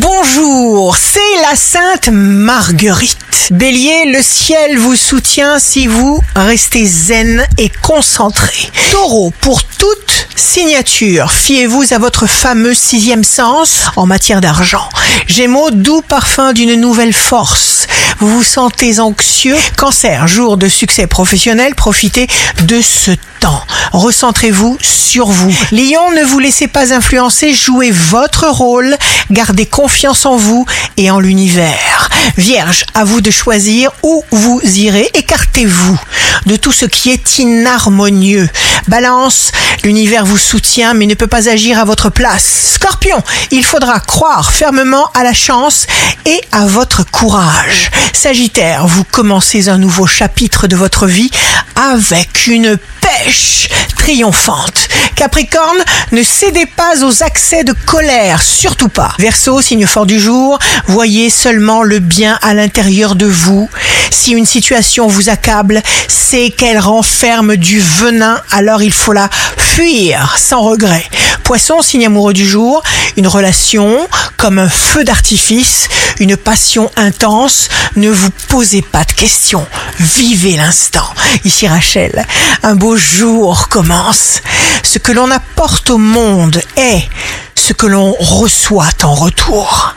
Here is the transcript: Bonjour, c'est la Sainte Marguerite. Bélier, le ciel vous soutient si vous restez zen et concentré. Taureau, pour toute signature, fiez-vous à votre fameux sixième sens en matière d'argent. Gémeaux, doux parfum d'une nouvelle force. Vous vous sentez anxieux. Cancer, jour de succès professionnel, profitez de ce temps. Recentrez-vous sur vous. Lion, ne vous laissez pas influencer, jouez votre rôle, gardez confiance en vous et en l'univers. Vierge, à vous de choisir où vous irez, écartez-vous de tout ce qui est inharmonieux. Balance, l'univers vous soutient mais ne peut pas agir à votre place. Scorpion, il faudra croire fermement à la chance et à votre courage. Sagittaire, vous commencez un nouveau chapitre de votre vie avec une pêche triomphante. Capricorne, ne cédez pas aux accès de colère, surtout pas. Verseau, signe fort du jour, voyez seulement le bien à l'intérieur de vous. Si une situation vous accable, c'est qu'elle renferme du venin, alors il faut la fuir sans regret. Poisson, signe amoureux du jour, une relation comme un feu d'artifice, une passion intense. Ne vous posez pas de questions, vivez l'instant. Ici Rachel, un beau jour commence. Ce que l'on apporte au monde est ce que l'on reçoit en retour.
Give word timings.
Bonjour, 0.00 0.96
c'est 0.96 1.42
la 1.42 1.54
Sainte 1.54 2.08
Marguerite. 2.10 3.18
Bélier, 3.50 4.06
le 4.06 4.22
ciel 4.22 4.78
vous 4.78 4.96
soutient 4.96 5.58
si 5.58 5.88
vous 5.88 6.22
restez 6.34 6.86
zen 6.86 7.46
et 7.58 7.68
concentré. 7.68 8.70
Taureau, 8.92 9.30
pour 9.42 9.62
toute 9.62 10.26
signature, 10.34 11.30
fiez-vous 11.30 11.92
à 11.92 11.98
votre 11.98 12.26
fameux 12.26 12.72
sixième 12.72 13.24
sens 13.24 13.90
en 13.96 14.06
matière 14.06 14.40
d'argent. 14.40 14.88
Gémeaux, 15.26 15.70
doux 15.70 16.00
parfum 16.00 16.54
d'une 16.54 16.76
nouvelle 16.80 17.12
force. 17.12 17.86
Vous 18.20 18.28
vous 18.38 18.42
sentez 18.42 19.00
anxieux. 19.00 19.56
Cancer, 19.76 20.26
jour 20.26 20.56
de 20.56 20.68
succès 20.68 21.06
professionnel, 21.06 21.74
profitez 21.74 22.26
de 22.62 22.80
ce 22.80 23.10
temps. 23.40 23.62
Recentrez-vous 23.92 24.78
sur 24.80 25.26
vous. 25.26 25.54
Lion, 25.72 26.12
ne 26.12 26.24
vous 26.24 26.38
laissez 26.38 26.68
pas 26.68 26.94
influencer, 26.94 27.52
jouez 27.52 27.90
votre 27.90 28.46
rôle, 28.48 28.96
gardez 29.30 29.66
confiance 29.66 30.26
en 30.26 30.36
vous 30.36 30.64
et 30.96 31.10
en 31.10 31.18
l'univers. 31.18 32.08
Vierge, 32.36 32.84
à 32.94 33.04
vous 33.04 33.20
de 33.20 33.30
choisir 33.30 33.90
où 34.02 34.24
vous 34.30 34.60
irez, 34.64 35.10
écartez-vous 35.14 35.98
de 36.46 36.56
tout 36.56 36.72
ce 36.72 36.86
qui 36.86 37.10
est 37.10 37.38
inharmonieux. 37.38 38.48
Balance, 38.88 39.52
l'univers 39.84 40.24
vous 40.24 40.38
soutient 40.38 40.94
mais 40.94 41.06
ne 41.06 41.14
peut 41.14 41.26
pas 41.26 41.48
agir 41.48 41.78
à 41.78 41.84
votre 41.84 42.10
place. 42.10 42.74
Scorpion, 42.74 43.22
il 43.50 43.64
faudra 43.64 44.00
croire 44.00 44.52
fermement 44.52 45.10
à 45.14 45.24
la 45.24 45.34
chance 45.34 45.86
et 46.26 46.40
à 46.52 46.66
votre 46.66 47.04
courage. 47.04 47.90
Sagittaire, 48.12 48.86
vous 48.86 49.04
commencez 49.04 49.68
un 49.68 49.78
nouveau 49.78 50.06
chapitre 50.06 50.66
de 50.66 50.76
votre 50.76 51.06
vie 51.06 51.30
avec 51.80 52.46
une 52.46 52.76
pêche 53.00 53.68
triomphante. 53.96 54.88
Capricorne, 55.16 55.82
ne 56.12 56.22
cédez 56.22 56.66
pas 56.66 57.02
aux 57.04 57.22
accès 57.22 57.64
de 57.64 57.72
colère, 57.72 58.42
surtout 58.42 58.88
pas. 58.88 59.14
Verseau, 59.18 59.62
signe 59.62 59.86
fort 59.86 60.06
du 60.06 60.20
jour, 60.20 60.58
voyez 60.86 61.30
seulement 61.30 61.82
le 61.82 61.98
bien 61.98 62.38
à 62.42 62.52
l'intérieur 62.52 63.14
de 63.14 63.26
vous. 63.26 63.68
Si 64.10 64.32
une 64.32 64.46
situation 64.46 65.06
vous 65.06 65.30
accable, 65.30 65.82
c'est 66.08 66.50
qu'elle 66.50 66.78
renferme 66.78 67.56
du 67.56 67.80
venin, 67.80 68.40
alors 68.50 68.82
il 68.82 68.92
faut 68.92 69.12
la 69.12 69.30
fuir 69.56 70.36
sans 70.38 70.60
regret. 70.60 71.04
Poisson, 71.44 71.82
signe 71.82 72.06
amoureux 72.06 72.32
du 72.32 72.46
jour, 72.46 72.82
une 73.16 73.26
relation 73.26 74.06
comme 74.36 74.58
un 74.58 74.68
feu 74.68 75.04
d'artifice, 75.04 75.88
une 76.18 76.36
passion 76.36 76.90
intense. 76.96 77.68
Ne 77.96 78.10
vous 78.10 78.30
posez 78.48 78.82
pas 78.82 79.04
de 79.04 79.12
questions, 79.12 79.66
vivez 80.00 80.56
l'instant. 80.56 81.08
Ici 81.44 81.68
Rachel, 81.68 82.26
un 82.62 82.74
beau 82.74 82.96
jour 82.96 83.68
commence. 83.68 84.40
Ce 84.82 84.98
que 84.98 85.12
l'on 85.12 85.30
apporte 85.30 85.90
au 85.90 85.98
monde 85.98 86.60
est 86.76 87.08
ce 87.54 87.72
que 87.72 87.86
l'on 87.86 88.12
reçoit 88.18 88.88
en 89.02 89.14
retour. 89.14 89.89